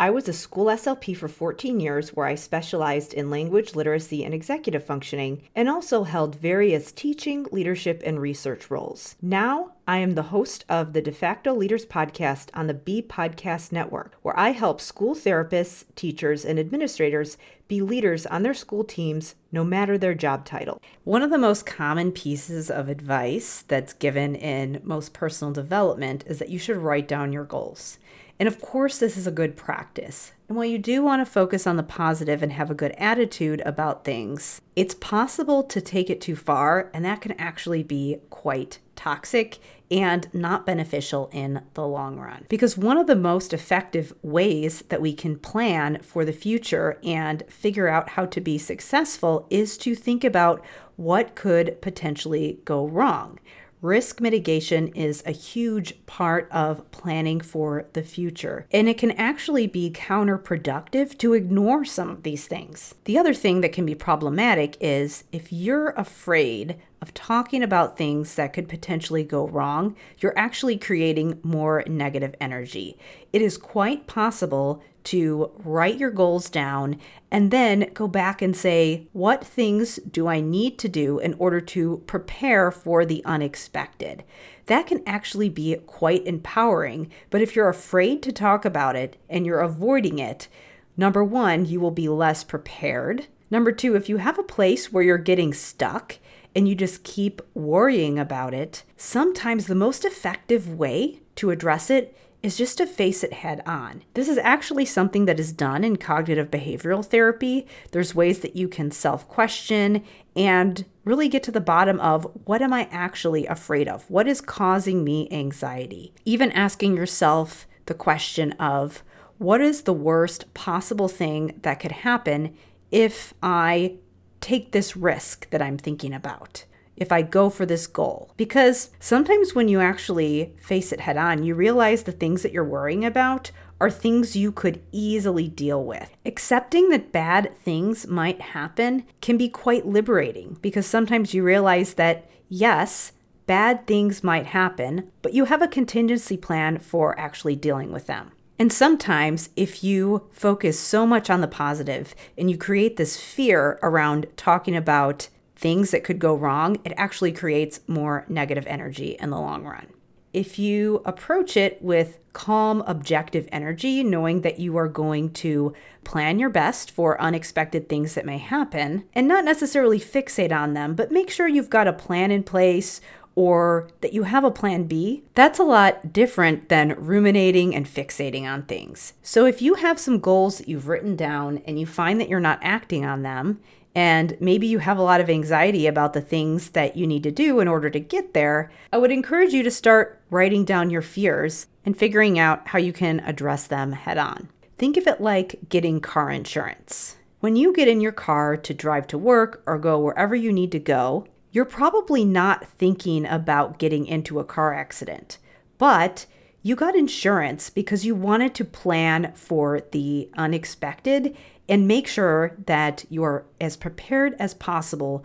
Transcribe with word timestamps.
I 0.00 0.08
was 0.08 0.26
a 0.30 0.32
school 0.32 0.64
SLP 0.64 1.14
for 1.14 1.28
14 1.28 1.78
years 1.78 2.16
where 2.16 2.24
I 2.24 2.34
specialized 2.34 3.12
in 3.12 3.28
language 3.28 3.74
literacy 3.74 4.24
and 4.24 4.32
executive 4.32 4.82
functioning 4.82 5.42
and 5.54 5.68
also 5.68 6.04
held 6.04 6.36
various 6.36 6.90
teaching, 6.90 7.46
leadership, 7.52 8.02
and 8.06 8.18
research 8.18 8.70
roles. 8.70 9.16
Now, 9.20 9.72
I 9.86 9.98
am 9.98 10.14
the 10.14 10.32
host 10.32 10.64
of 10.70 10.94
the 10.94 11.02
De 11.02 11.12
facto 11.12 11.52
Leaders 11.52 11.84
podcast 11.84 12.48
on 12.54 12.66
the 12.66 12.72
B 12.72 13.02
Podcast 13.02 13.72
Network, 13.72 14.16
where 14.22 14.38
I 14.40 14.52
help 14.52 14.80
school 14.80 15.14
therapists, 15.14 15.84
teachers, 15.96 16.46
and 16.46 16.58
administrators 16.58 17.36
be 17.68 17.82
leaders 17.82 18.24
on 18.24 18.42
their 18.42 18.54
school 18.54 18.84
teams 18.84 19.34
no 19.52 19.64
matter 19.64 19.98
their 19.98 20.14
job 20.14 20.46
title. 20.46 20.80
One 21.04 21.20
of 21.20 21.28
the 21.28 21.36
most 21.36 21.66
common 21.66 22.10
pieces 22.10 22.70
of 22.70 22.88
advice 22.88 23.66
that's 23.68 23.92
given 23.92 24.34
in 24.34 24.80
most 24.82 25.12
personal 25.12 25.52
development 25.52 26.24
is 26.26 26.38
that 26.38 26.48
you 26.48 26.58
should 26.58 26.78
write 26.78 27.06
down 27.06 27.34
your 27.34 27.44
goals. 27.44 27.98
And 28.40 28.48
of 28.48 28.58
course, 28.58 28.98
this 28.98 29.18
is 29.18 29.26
a 29.26 29.30
good 29.30 29.54
practice. 29.54 30.32
And 30.48 30.56
while 30.56 30.64
you 30.64 30.78
do 30.78 31.02
want 31.02 31.20
to 31.20 31.30
focus 31.30 31.66
on 31.66 31.76
the 31.76 31.82
positive 31.82 32.42
and 32.42 32.52
have 32.52 32.70
a 32.70 32.74
good 32.74 32.92
attitude 32.96 33.60
about 33.66 34.02
things, 34.02 34.62
it's 34.74 34.94
possible 34.94 35.62
to 35.64 35.80
take 35.80 36.08
it 36.08 36.22
too 36.22 36.34
far, 36.34 36.90
and 36.94 37.04
that 37.04 37.20
can 37.20 37.32
actually 37.32 37.82
be 37.82 38.16
quite 38.30 38.78
toxic 38.96 39.58
and 39.90 40.32
not 40.32 40.64
beneficial 40.64 41.28
in 41.32 41.62
the 41.74 41.86
long 41.86 42.18
run. 42.18 42.46
Because 42.48 42.78
one 42.78 42.96
of 42.96 43.06
the 43.06 43.14
most 43.14 43.52
effective 43.52 44.14
ways 44.22 44.84
that 44.88 45.02
we 45.02 45.12
can 45.12 45.38
plan 45.38 46.00
for 46.00 46.24
the 46.24 46.32
future 46.32 46.98
and 47.04 47.42
figure 47.46 47.88
out 47.88 48.10
how 48.10 48.24
to 48.24 48.40
be 48.40 48.56
successful 48.56 49.46
is 49.50 49.76
to 49.76 49.94
think 49.94 50.24
about 50.24 50.64
what 50.96 51.34
could 51.34 51.80
potentially 51.82 52.60
go 52.64 52.86
wrong. 52.86 53.38
Risk 53.82 54.20
mitigation 54.20 54.88
is 54.88 55.22
a 55.24 55.30
huge 55.30 56.04
part 56.04 56.48
of 56.52 56.90
planning 56.90 57.40
for 57.40 57.86
the 57.94 58.02
future, 58.02 58.66
and 58.70 58.90
it 58.90 58.98
can 58.98 59.12
actually 59.12 59.66
be 59.66 59.90
counterproductive 59.90 61.16
to 61.16 61.32
ignore 61.32 61.86
some 61.86 62.10
of 62.10 62.22
these 62.22 62.46
things. 62.46 62.94
The 63.04 63.16
other 63.16 63.32
thing 63.32 63.62
that 63.62 63.72
can 63.72 63.86
be 63.86 63.94
problematic 63.94 64.76
is 64.82 65.24
if 65.32 65.50
you're 65.50 65.90
afraid 65.90 66.76
of 67.00 67.14
talking 67.14 67.62
about 67.62 67.96
things 67.96 68.34
that 68.34 68.52
could 68.52 68.68
potentially 68.68 69.24
go 69.24 69.48
wrong, 69.48 69.96
you're 70.18 70.38
actually 70.38 70.76
creating 70.76 71.40
more 71.42 71.82
negative 71.86 72.34
energy. 72.38 72.98
It 73.32 73.40
is 73.40 73.56
quite 73.56 74.06
possible 74.06 74.82
to 75.04 75.50
write 75.64 75.98
your 75.98 76.10
goals 76.10 76.50
down 76.50 76.98
and 77.30 77.50
then 77.50 77.90
go 77.94 78.08
back 78.08 78.42
and 78.42 78.56
say, 78.56 79.06
what 79.12 79.44
things 79.44 79.96
do 80.10 80.26
I 80.26 80.40
need 80.40 80.78
to 80.78 80.88
do 80.88 81.18
in 81.18 81.34
order 81.34 81.60
to 81.60 82.02
prepare 82.06 82.70
for 82.70 83.04
the 83.04 83.24
unexpected? 83.24 84.24
That 84.66 84.86
can 84.86 85.02
actually 85.06 85.48
be 85.48 85.76
quite 85.86 86.26
empowering. 86.26 87.10
But 87.30 87.42
if 87.42 87.54
you're 87.54 87.68
afraid 87.68 88.22
to 88.22 88.32
talk 88.32 88.64
about 88.64 88.96
it 88.96 89.16
and 89.28 89.46
you're 89.46 89.60
avoiding 89.60 90.18
it, 90.18 90.48
number 90.96 91.24
one, 91.24 91.66
you 91.66 91.80
will 91.80 91.90
be 91.90 92.08
less 92.08 92.44
prepared. 92.44 93.26
Number 93.50 93.72
two, 93.72 93.96
if 93.96 94.08
you 94.08 94.18
have 94.18 94.38
a 94.38 94.44
place 94.44 94.92
where 94.92 95.02
you're 95.02 95.18
getting 95.18 95.52
stuck 95.52 96.18
and 96.54 96.68
you 96.68 96.74
just 96.74 97.04
keep 97.04 97.42
worrying 97.54 98.18
about 98.18 98.54
it, 98.54 98.82
sometimes 98.96 99.66
the 99.66 99.74
most 99.74 100.04
effective 100.04 100.78
way 100.78 101.20
to 101.36 101.50
address 101.50 101.90
it 101.90 102.16
is 102.42 102.56
just 102.56 102.78
to 102.78 102.86
face 102.86 103.22
it 103.22 103.32
head 103.32 103.62
on. 103.66 104.02
This 104.14 104.28
is 104.28 104.38
actually 104.38 104.84
something 104.84 105.26
that 105.26 105.40
is 105.40 105.52
done 105.52 105.84
in 105.84 105.96
cognitive 105.96 106.50
behavioral 106.50 107.04
therapy. 107.04 107.66
There's 107.92 108.14
ways 108.14 108.40
that 108.40 108.56
you 108.56 108.68
can 108.68 108.90
self 108.90 109.28
question 109.28 110.04
and 110.34 110.84
really 111.04 111.28
get 111.28 111.42
to 111.44 111.52
the 111.52 111.60
bottom 111.60 112.00
of 112.00 112.26
what 112.44 112.62
am 112.62 112.72
I 112.72 112.88
actually 112.90 113.46
afraid 113.46 113.88
of? 113.88 114.08
What 114.08 114.26
is 114.28 114.40
causing 114.40 115.04
me 115.04 115.28
anxiety? 115.30 116.14
Even 116.24 116.52
asking 116.52 116.96
yourself 116.96 117.66
the 117.86 117.94
question 117.94 118.52
of 118.52 119.02
what 119.38 119.60
is 119.60 119.82
the 119.82 119.92
worst 119.92 120.52
possible 120.54 121.08
thing 121.08 121.58
that 121.62 121.80
could 121.80 121.92
happen 121.92 122.54
if 122.90 123.34
I 123.42 123.96
take 124.40 124.72
this 124.72 124.96
risk 124.96 125.48
that 125.50 125.62
I'm 125.62 125.78
thinking 125.78 126.14
about? 126.14 126.64
If 127.00 127.10
I 127.10 127.22
go 127.22 127.50
for 127.50 127.66
this 127.66 127.88
goal. 127.88 128.32
Because 128.36 128.90
sometimes 129.00 129.54
when 129.54 129.66
you 129.66 129.80
actually 129.80 130.54
face 130.60 130.92
it 130.92 131.00
head 131.00 131.16
on, 131.16 131.42
you 131.42 131.54
realize 131.56 132.04
the 132.04 132.12
things 132.12 132.42
that 132.42 132.52
you're 132.52 132.62
worrying 132.62 133.04
about 133.04 133.50
are 133.80 133.90
things 133.90 134.36
you 134.36 134.52
could 134.52 134.82
easily 134.92 135.48
deal 135.48 135.82
with. 135.82 136.14
Accepting 136.26 136.90
that 136.90 137.10
bad 137.10 137.56
things 137.58 138.06
might 138.06 138.40
happen 138.40 139.04
can 139.22 139.38
be 139.38 139.48
quite 139.48 139.86
liberating 139.86 140.58
because 140.60 140.86
sometimes 140.86 141.32
you 141.32 141.42
realize 141.42 141.94
that, 141.94 142.30
yes, 142.50 143.12
bad 143.46 143.86
things 143.86 144.22
might 144.22 144.46
happen, 144.46 145.10
but 145.22 145.32
you 145.32 145.46
have 145.46 145.62
a 145.62 145.68
contingency 145.68 146.36
plan 146.36 146.78
for 146.78 147.18
actually 147.18 147.56
dealing 147.56 147.90
with 147.90 148.06
them. 148.06 148.32
And 148.58 148.70
sometimes, 148.70 149.48
if 149.56 149.82
you 149.82 150.28
focus 150.32 150.78
so 150.78 151.06
much 151.06 151.30
on 151.30 151.40
the 151.40 151.48
positive 151.48 152.14
and 152.36 152.50
you 152.50 152.58
create 152.58 152.98
this 152.98 153.18
fear 153.18 153.78
around 153.82 154.26
talking 154.36 154.76
about 154.76 155.30
things 155.60 155.90
that 155.90 156.04
could 156.04 156.18
go 156.18 156.34
wrong, 156.34 156.78
it 156.84 156.94
actually 156.96 157.32
creates 157.32 157.80
more 157.86 158.24
negative 158.28 158.66
energy 158.66 159.16
in 159.20 159.30
the 159.30 159.38
long 159.38 159.64
run. 159.64 159.86
If 160.32 160.58
you 160.58 161.02
approach 161.04 161.56
it 161.56 161.82
with 161.82 162.18
calm, 162.32 162.82
objective 162.86 163.48
energy, 163.50 164.04
knowing 164.04 164.42
that 164.42 164.60
you 164.60 164.76
are 164.76 164.88
going 164.88 165.32
to 165.32 165.74
plan 166.04 166.38
your 166.38 166.50
best 166.50 166.90
for 166.90 167.20
unexpected 167.20 167.88
things 167.88 168.14
that 168.14 168.24
may 168.24 168.38
happen, 168.38 169.04
and 169.12 169.26
not 169.26 169.44
necessarily 169.44 169.98
fixate 169.98 170.52
on 170.52 170.74
them, 170.74 170.94
but 170.94 171.10
make 171.10 171.30
sure 171.30 171.48
you've 171.48 171.68
got 171.68 171.88
a 171.88 171.92
plan 171.92 172.30
in 172.30 172.44
place 172.44 173.00
or 173.34 173.88
that 174.00 174.12
you 174.12 174.24
have 174.24 174.44
a 174.44 174.50
plan 174.50 174.84
B, 174.84 175.24
that's 175.34 175.58
a 175.58 175.64
lot 175.64 176.12
different 176.12 176.68
than 176.68 176.94
ruminating 176.96 177.74
and 177.74 177.86
fixating 177.86 178.44
on 178.44 178.62
things. 178.62 179.14
So 179.22 179.46
if 179.46 179.60
you 179.62 179.74
have 179.74 179.98
some 179.98 180.20
goals 180.20 180.58
that 180.58 180.68
you've 180.68 180.88
written 180.88 181.16
down 181.16 181.58
and 181.66 181.78
you 181.78 181.86
find 181.86 182.20
that 182.20 182.28
you're 182.28 182.40
not 182.40 182.60
acting 182.62 183.04
on 183.04 183.22
them, 183.22 183.60
and 184.00 184.34
maybe 184.40 184.66
you 184.66 184.78
have 184.78 184.96
a 184.96 185.02
lot 185.02 185.20
of 185.20 185.28
anxiety 185.28 185.86
about 185.86 186.14
the 186.14 186.22
things 186.22 186.70
that 186.70 186.96
you 186.96 187.06
need 187.06 187.22
to 187.22 187.30
do 187.30 187.60
in 187.60 187.68
order 187.68 187.90
to 187.90 188.00
get 188.00 188.32
there, 188.32 188.72
I 188.90 188.96
would 188.96 189.10
encourage 189.10 189.52
you 189.52 189.62
to 189.62 189.70
start 189.70 190.22
writing 190.30 190.64
down 190.64 190.88
your 190.88 191.02
fears 191.02 191.66
and 191.84 191.94
figuring 191.94 192.38
out 192.38 192.68
how 192.68 192.78
you 192.78 192.94
can 192.94 193.20
address 193.20 193.66
them 193.66 193.92
head 193.92 194.16
on. 194.16 194.48
Think 194.78 194.96
of 194.96 195.06
it 195.06 195.20
like 195.20 195.68
getting 195.68 196.00
car 196.00 196.30
insurance. 196.30 197.16
When 197.40 197.56
you 197.56 197.74
get 197.74 197.88
in 197.88 198.00
your 198.00 198.12
car 198.12 198.56
to 198.56 198.72
drive 198.72 199.06
to 199.08 199.18
work 199.18 199.62
or 199.66 199.76
go 199.76 199.98
wherever 199.98 200.34
you 200.34 200.50
need 200.50 200.72
to 200.72 200.78
go, 200.78 201.26
you're 201.52 201.66
probably 201.66 202.24
not 202.24 202.66
thinking 202.78 203.26
about 203.26 203.78
getting 203.78 204.06
into 204.06 204.40
a 204.40 204.44
car 204.44 204.72
accident, 204.72 205.36
but 205.76 206.24
you 206.62 206.76
got 206.76 206.94
insurance 206.94 207.70
because 207.70 208.04
you 208.04 208.14
wanted 208.14 208.54
to 208.54 208.64
plan 208.64 209.32
for 209.34 209.80
the 209.92 210.28
unexpected 210.36 211.36
and 211.68 211.88
make 211.88 212.06
sure 212.06 212.56
that 212.66 213.04
you're 213.08 213.46
as 213.60 213.76
prepared 213.76 214.34
as 214.38 214.54
possible 214.54 215.24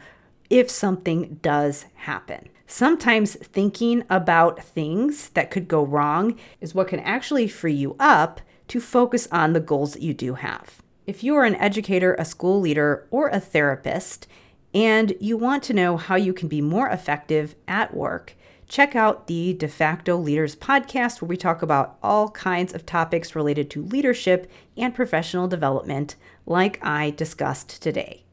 if 0.50 0.70
something 0.70 1.40
does 1.42 1.86
happen. 1.96 2.50
Sometimes 2.68 3.36
thinking 3.36 4.04
about 4.10 4.64
things 4.64 5.30
that 5.30 5.52
could 5.52 5.68
go 5.68 5.84
wrong 5.84 6.40
is 6.62 6.74
what 6.74 6.88
can 6.88 7.00
actually 7.00 7.48
free 7.48 7.74
you 7.74 7.96
up 8.00 8.42
to 8.68 8.80
focus 8.80 9.28
on 9.32 9.54
the 9.54 9.60
goals 9.60 9.94
that 9.94 10.02
you 10.02 10.14
do 10.14 10.36
have. 10.36 10.82
If 11.06 11.24
you 11.24 11.36
are 11.36 11.46
an 11.46 11.56
educator, 11.56 12.16
a 12.16 12.26
school 12.26 12.60
leader, 12.60 13.08
or 13.12 13.30
a 13.30 13.40
therapist, 13.40 14.28
and 14.74 15.14
you 15.20 15.38
want 15.38 15.64
to 15.64 15.74
know 15.74 15.98
how 15.98 16.16
you 16.16 16.34
can 16.34 16.48
be 16.48 16.62
more 16.62 16.90
effective 16.90 17.56
at 17.68 17.94
work, 17.94 18.36
check 18.68 18.96
out 18.96 19.28
the 19.28 19.54
De 19.54 19.68
facto 19.68 20.18
Leaders 20.18 20.56
podcast, 20.56 21.22
where 21.22 21.30
we 21.30 21.38
talk 21.38 21.62
about 21.62 21.98
all 22.02 22.30
kinds 22.30 22.74
of 22.74 22.86
topics 22.86 23.36
related 23.36 23.70
to 23.72 23.84
leadership 23.84 24.52
and 24.78 24.94
professional 24.94 25.48
development, 25.48 26.16
like 26.46 26.84
I 26.86 27.12
discussed 27.12 27.82
today. 27.82 28.24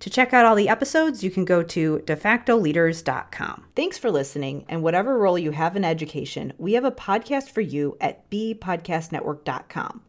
To 0.00 0.10
check 0.10 0.34
out 0.34 0.44
all 0.44 0.54
the 0.54 0.68
episodes, 0.68 1.24
you 1.24 1.30
can 1.30 1.46
go 1.46 1.62
to 1.62 2.02
defactoleaders.com. 2.04 3.64
Thanks 3.74 3.96
for 3.96 4.10
listening, 4.10 4.66
and 4.68 4.82
whatever 4.82 5.18
role 5.18 5.38
you 5.38 5.52
have 5.52 5.76
in 5.76 5.84
education, 5.84 6.52
we 6.58 6.74
have 6.74 6.84
a 6.84 6.90
podcast 6.90 7.48
for 7.50 7.62
you 7.62 7.96
at 8.00 8.28
bpodcastnetwork.com. 8.30 10.02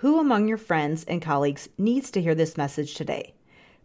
Who 0.00 0.18
among 0.18 0.48
your 0.48 0.58
friends 0.58 1.04
and 1.04 1.22
colleagues 1.22 1.68
needs 1.78 2.10
to 2.10 2.20
hear 2.20 2.34
this 2.34 2.56
message 2.56 2.94
today? 2.94 3.34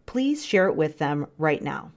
Please 0.04 0.44
share 0.44 0.66
it 0.66 0.74
with 0.74 0.98
them 0.98 1.28
right 1.38 1.62
now. 1.62 1.92